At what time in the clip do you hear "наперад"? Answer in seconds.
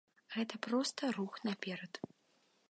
1.49-2.01